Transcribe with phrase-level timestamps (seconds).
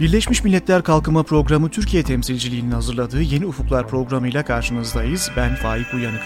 [0.00, 5.30] Birleşmiş Milletler Kalkınma Programı Türkiye temsilciliğinin hazırladığı Yeni Ufuklar programıyla karşınızdayız.
[5.36, 6.20] Ben Faik Uyanık.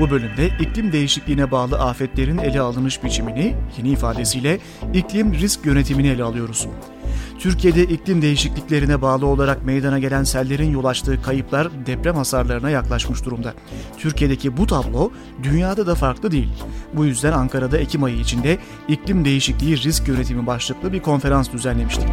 [0.00, 4.58] Bu bölümde iklim değişikliğine bağlı afetlerin ele alınış biçimini, yeni ifadesiyle
[4.94, 6.68] iklim risk yönetimini ele alıyoruz.
[7.38, 13.54] Türkiye'de iklim değişikliklerine bağlı olarak meydana gelen sellerin yol açtığı kayıplar deprem hasarlarına yaklaşmış durumda.
[13.98, 15.10] Türkiye'deki bu tablo
[15.42, 16.52] dünyada da farklı değil.
[16.94, 18.58] Bu yüzden Ankara'da Ekim ayı içinde
[18.88, 22.08] iklim değişikliği risk yönetimi başlıklı bir konferans düzenlemiştik.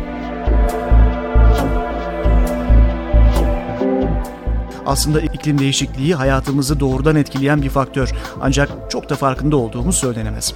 [4.90, 8.10] Aslında iklim değişikliği hayatımızı doğrudan etkileyen bir faktör.
[8.42, 10.54] Ancak çok da farkında olduğumuz söylenemez.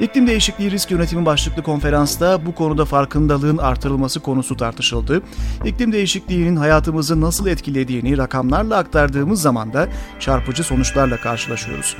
[0.00, 5.22] İklim değişikliği risk yönetimi başlıklı konferansta bu konuda farkındalığın artırılması konusu tartışıldı.
[5.64, 9.88] İklim değişikliğinin hayatımızı nasıl etkilediğini rakamlarla aktardığımız zaman da
[10.20, 11.96] çarpıcı sonuçlarla karşılaşıyoruz.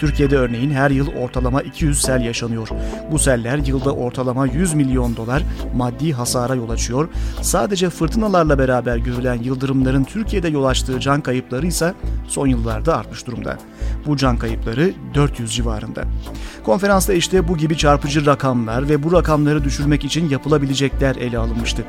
[0.00, 2.68] Türkiye'de örneğin her yıl ortalama 200 sel yaşanıyor.
[3.12, 5.42] Bu seller yılda ortalama 100 milyon dolar
[5.76, 7.08] maddi hasara yol açıyor.
[7.42, 11.94] Sadece fırtınalarla beraber görülen yıldırımların Türkiye'de yol açtığı can kayıpları ise
[12.28, 13.58] son yıllarda artmış durumda.
[14.06, 16.04] Bu can kayıpları 400 civarında.
[16.64, 21.84] Konferansta işte bu gibi çarpıcı rakamlar ve bu rakamları düşürmek için yapılabilecekler ele alınmıştı.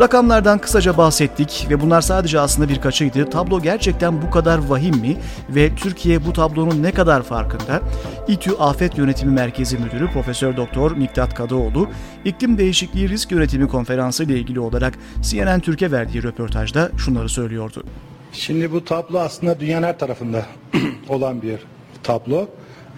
[0.00, 3.30] Rakamlardan kısaca bahsettik ve bunlar sadece aslında birkaçıydı.
[3.30, 5.16] Tablo gerçekten bu kadar vahim mi
[5.50, 7.80] ve Türkiye bu tablonun ne kadar farkında?
[8.28, 11.88] İTÜ Afet Yönetimi Merkezi Müdürü Profesör Doktor Miktat Kadıoğlu,
[12.24, 17.84] iklim değişikliği risk yönetimi konferansı ile ilgili olarak CNN Türkiye verdiği röportajda şunları söylüyordu.
[18.32, 20.46] Şimdi bu tablo aslında dünyanın her tarafında
[21.08, 21.58] olan bir
[22.02, 22.48] tablo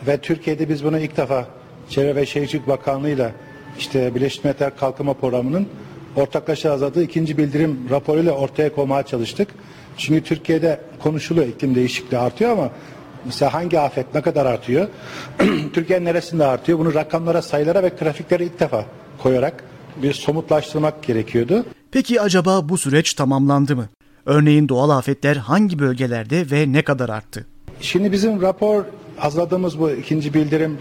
[0.07, 1.47] ve Türkiye'de biz bunu ilk defa
[1.89, 3.33] Çevre ve Şehircilik Bakanlığı ile
[3.79, 5.67] işte Birleşmiş Milletler Kalkınma Programı'nın
[6.17, 9.49] ortaklaşa hazırladığı ikinci bildirim raporuyla ortaya koymaya çalıştık.
[9.97, 12.71] Çünkü Türkiye'de konuşuluyor iklim değişikliği artıyor ama
[13.25, 14.89] mesela hangi afet ne kadar artıyor?
[15.73, 16.79] Türkiye'nin neresinde artıyor?
[16.79, 18.85] Bunu rakamlara, sayılara ve grafiklere ilk defa
[19.23, 19.65] koyarak
[20.03, 21.65] bir somutlaştırmak gerekiyordu.
[21.93, 23.89] Peki acaba bu süreç tamamlandı mı?
[24.27, 27.47] Örneğin doğal afetler hangi bölgelerde ve ne kadar arttı?
[27.81, 28.85] Şimdi bizim rapor
[29.19, 30.79] hazırladığımız bu ikinci bildirim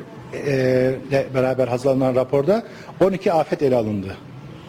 [0.47, 0.95] e,
[1.33, 2.63] beraber hazırlanan raporda
[3.01, 4.17] 12 afet ele alındı.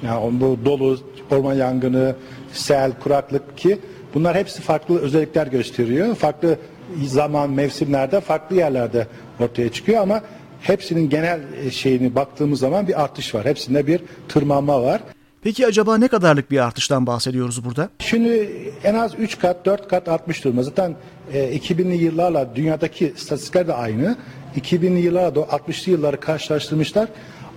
[0.02, 0.98] Yani bu dolu,
[1.30, 2.14] orman yangını,
[2.52, 3.78] sel, kuraklık ki
[4.14, 6.14] bunlar hepsi farklı özellikler gösteriyor.
[6.14, 6.56] Farklı
[7.04, 9.06] zaman, mevsimlerde, farklı yerlerde
[9.40, 10.22] ortaya çıkıyor ama
[10.60, 11.40] hepsinin genel
[11.70, 13.44] şeyini baktığımız zaman bir artış var.
[13.44, 15.00] Hepsinde bir tırmanma var.
[15.42, 17.88] Peki acaba ne kadarlık bir artıştan bahsediyoruz burada?
[17.98, 18.50] Şimdi
[18.84, 20.62] en az 3 kat 4 kat artmış durumda.
[20.62, 20.96] Zaten
[21.32, 24.16] e, 2000'li yıllarla dünyadaki istatistikler de aynı.
[24.56, 27.08] 2000'li yıllarla da 60'lı yılları karşılaştırmışlar.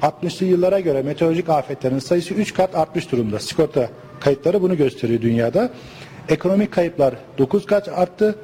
[0.02, 3.40] 60'lı yıllara göre meteorolojik afetlerin sayısı 3 kat artmış durumda.
[3.40, 3.90] Sigorta
[4.20, 5.70] kayıtları bunu gösteriyor dünyada.
[6.30, 8.36] Ekonomik kayıplar 9 kat arttı.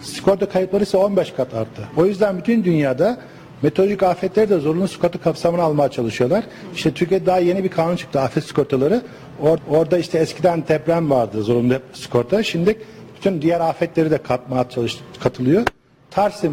[0.00, 1.88] Sigorta kayıpları ise 15 kat arttı.
[1.96, 3.18] O yüzden bütün dünyada
[3.64, 6.44] meteorolojik afetleri de zorunlu sigorta kapsamına almaya çalışıyorlar.
[6.74, 9.02] İşte Türkiye'de daha yeni bir kanun çıktı afet sigortaları.
[9.42, 12.42] Or orada işte eskiden deprem vardı zorunlu sigorta.
[12.42, 12.78] Şimdi
[13.16, 15.62] bütün diğer afetleri de katmaya çalış katılıyor.
[16.10, 16.52] Tarsim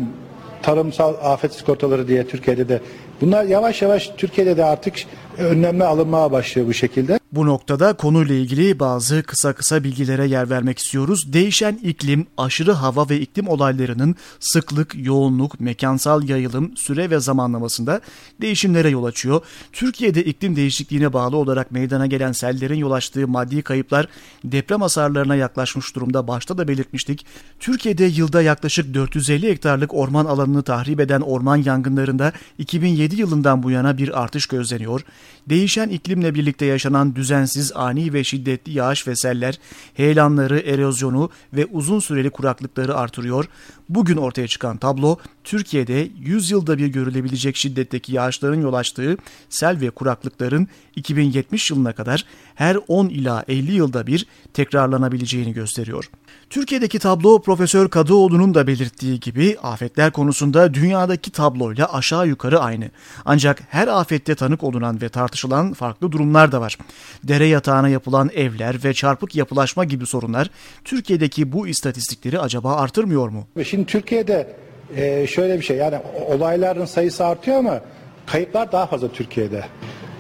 [0.61, 2.79] tarımsal afet sigortaları diye Türkiye'de de
[3.21, 4.93] bunlar yavaş yavaş Türkiye'de de artık
[5.37, 7.19] önlemler alınmaya başlıyor bu şekilde.
[7.31, 11.33] Bu noktada konuyla ilgili bazı kısa kısa bilgilere yer vermek istiyoruz.
[11.33, 18.01] Değişen iklim, aşırı hava ve iklim olaylarının sıklık, yoğunluk, mekansal yayılım, süre ve zamanlamasında
[18.41, 19.41] değişimlere yol açıyor.
[19.73, 24.07] Türkiye'de iklim değişikliğine bağlı olarak meydana gelen sellerin yol açtığı maddi kayıplar
[24.43, 26.27] deprem hasarlarına yaklaşmış durumda.
[26.27, 27.25] Başta da belirtmiştik.
[27.59, 33.97] Türkiye'de yılda yaklaşık 450 hektarlık orman alanını tahrip eden orman yangınlarında 2007 yılından bu yana
[33.97, 35.01] bir artış gözleniyor.
[35.49, 39.59] Değişen iklimle birlikte yaşanan düzensiz, ani ve şiddetli yağış ve seller,
[39.93, 43.45] heyelanları, erozyonu ve uzun süreli kuraklıkları artırıyor.
[43.89, 49.17] Bugün ortaya çıkan tablo, Türkiye'de 100 yılda bir görülebilecek şiddetteki yağışların yol açtığı
[49.49, 56.09] sel ve kuraklıkların 2070 yılına kadar her 10 ila 50 yılda bir tekrarlanabileceğini gösteriyor.
[56.49, 62.89] Türkiye'deki tablo Profesör Kadıoğlu'nun da belirttiği gibi afetler konusunda dünyadaki tabloyla aşağı yukarı aynı.
[63.25, 66.77] Ancak her afette tanık olunan ve tartışılan farklı durumlar da var.
[67.23, 70.49] Dere yatağına yapılan evler ve çarpık yapılaşma gibi sorunlar
[70.85, 73.47] Türkiye'deki bu istatistikleri acaba artırmıyor mu?
[73.63, 74.55] Şimdi Türkiye'de
[74.95, 75.95] e, şöyle bir şey yani
[76.27, 77.81] olayların sayısı artıyor ama
[78.25, 79.63] kayıplar daha fazla Türkiye'de.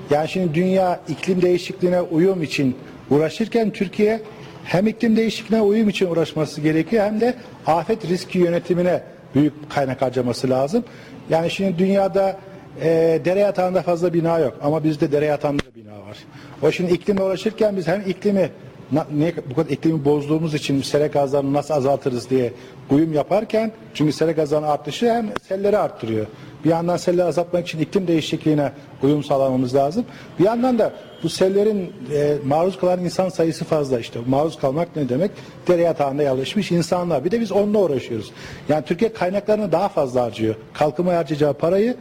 [0.09, 2.77] Yani şimdi dünya iklim değişikliğine uyum için
[3.09, 4.21] uğraşırken Türkiye
[4.63, 7.35] hem iklim değişikliğine uyum için uğraşması gerekiyor hem de
[7.67, 9.03] afet riski yönetimine
[9.35, 10.83] büyük kaynak harcaması lazım.
[11.29, 12.37] Yani şimdi dünyada
[12.81, 16.17] e, dere yatağında fazla bina yok ama bizde dere yatağında bina var.
[16.61, 18.49] O şimdi iklimle uğraşırken biz hem iklimi
[18.91, 22.53] ne, bu kadar iklimi bozduğumuz için sera gazlarını nasıl azaltırız diye
[22.89, 26.25] uyum yaparken çünkü sera gazlarının artışı hem selleri arttırıyor.
[26.65, 28.71] Bir yandan selleri azaltmak için iklim değişikliğine
[29.03, 30.05] uyum sağlamamız lazım.
[30.39, 30.91] Bir yandan da
[31.23, 34.19] bu sellerin e, maruz kalan insan sayısı fazla işte.
[34.27, 35.31] Maruz kalmak ne demek?
[35.67, 37.25] Dere yatağında yerleşmiş insanlar.
[37.25, 38.31] Bir de biz onunla uğraşıyoruz.
[38.69, 40.55] Yani Türkiye kaynaklarını daha fazla harcıyor.
[40.73, 41.95] Kalkıma harcayacağı parayı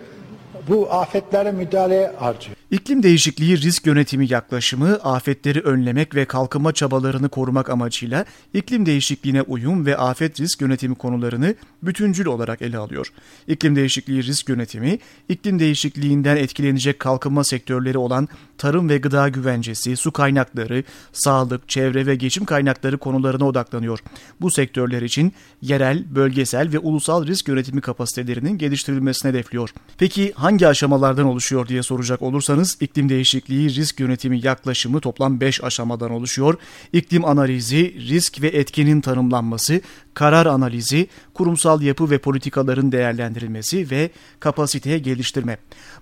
[0.69, 2.57] bu afetlere müdahaleye harcıyor.
[2.71, 8.25] İklim değişikliği risk yönetimi yaklaşımı, afetleri önlemek ve kalkınma çabalarını korumak amacıyla
[8.55, 13.13] iklim değişikliğine uyum ve afet risk yönetimi konularını bütüncül olarak ele alıyor.
[13.49, 14.99] İklim değişikliği risk yönetimi,
[15.29, 18.29] iklim değişikliğinden etkilenecek kalkınma sektörleri olan
[18.59, 23.99] tarım ve gıda güvencesi, su kaynakları, sağlık, çevre ve geçim kaynakları konularına odaklanıyor.
[24.41, 25.33] Bu sektörler için
[25.63, 29.71] yerel, bölgesel ve ulusal risk yönetimi kapasitelerinin geliştirilmesine hedefliyor.
[29.99, 36.11] Peki hangi aşamalardan oluşuyor diye soracak olursanız iklim değişikliği risk yönetimi yaklaşımı toplam 5 aşamadan
[36.11, 36.55] oluşuyor.
[36.93, 39.81] İklim analizi, risk ve etkinin tanımlanması,
[40.15, 44.11] karar analizi, kurumsal yapı ve politikaların değerlendirilmesi ve
[44.41, 45.57] kapasiteye geliştirme.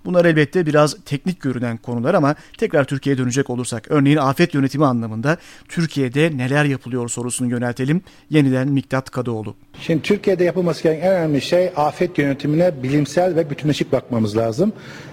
[0.05, 5.37] Bunlar elbette biraz teknik görünen konular ama tekrar Türkiye'ye dönecek olursak örneğin afet yönetimi anlamında
[5.69, 8.03] Türkiye'de neler yapılıyor sorusunu yöneltelim.
[8.31, 9.57] Yeniden Miktat Kadıoğlu.
[9.81, 14.73] Şimdi Türkiye'de yapılması gereken en önemli şey afet yönetimine bilimsel ve bütünleşik bakmamız lazım.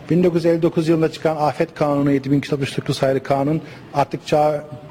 [0.09, 3.61] 1959 yılında çıkan afet kanunu 7269 sayılı kanun
[3.93, 4.21] artık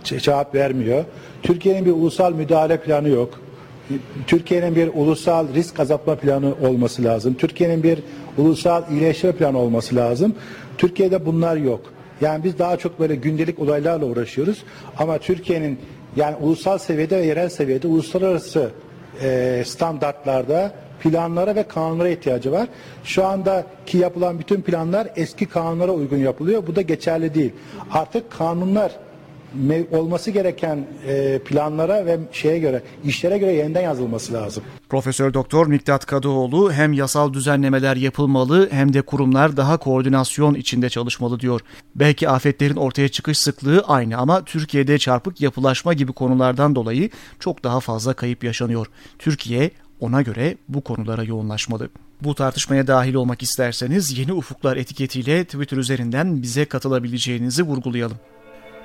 [0.04, 1.04] cevap vermiyor.
[1.42, 3.40] Türkiye'nin bir ulusal müdahale planı yok.
[4.26, 7.34] Türkiye'nin bir ulusal risk azaltma planı olması lazım.
[7.34, 7.98] Türkiye'nin bir
[8.38, 10.34] ulusal iyileşme planı olması lazım.
[10.78, 11.80] Türkiye'de bunlar yok.
[12.20, 14.64] Yani biz daha çok böyle gündelik olaylarla uğraşıyoruz.
[14.98, 15.78] Ama Türkiye'nin
[16.16, 18.70] yani ulusal seviyede ve yerel seviyede uluslararası
[19.22, 22.68] e, standartlarda planlara ve kanunlara ihtiyacı var.
[23.04, 26.66] Şu andaki yapılan bütün planlar eski kanunlara uygun yapılıyor.
[26.66, 27.52] Bu da geçerli değil.
[27.90, 28.92] Artık kanunlar
[29.90, 34.62] olması gereken e, planlara ve şeye göre işlere göre yeniden yazılması lazım.
[34.88, 41.40] Profesör Doktor Miktat Kadıoğlu hem yasal düzenlemeler yapılmalı hem de kurumlar daha koordinasyon içinde çalışmalı
[41.40, 41.60] diyor.
[41.94, 47.80] Belki afetlerin ortaya çıkış sıklığı aynı ama Türkiye'de çarpık yapılaşma gibi konulardan dolayı çok daha
[47.80, 48.86] fazla kayıp yaşanıyor.
[49.18, 49.70] Türkiye
[50.00, 51.88] ona göre bu konulara yoğunlaşmalı.
[52.22, 58.16] Bu tartışmaya dahil olmak isterseniz Yeni Ufuklar etiketiyle Twitter üzerinden bize katılabileceğinizi vurgulayalım.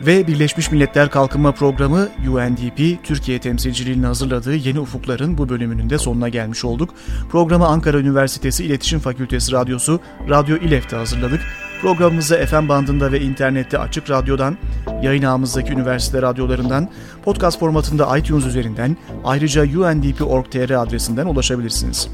[0.02, 6.30] Ve Birleşmiş Milletler Kalkınma Programı UNDP Türkiye temsilciliğinin hazırladığı Yeni Ufuklar'ın bu bölümünün de sonuna
[6.30, 6.94] gelmiş olduk.
[7.32, 11.42] Programı Ankara Üniversitesi İletişim Fakültesi Radyosu Radyo İLEF'te hazırladık.
[11.82, 14.58] Programımıza FM bandında ve internette Açık Radyo'dan,
[15.02, 16.90] yayın ağımızdaki üniversite radyolarından,
[17.26, 22.10] podcast formatında iTunes üzerinden, ayrıca undp.org.tr adresinden ulaşabilirsiniz.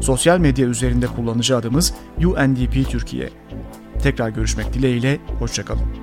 [0.00, 3.30] Sosyal medya üzerinde kullanıcı adımız UNDP Türkiye.
[4.02, 5.99] Tekrar görüşmek dileğiyle, hoşçakalın.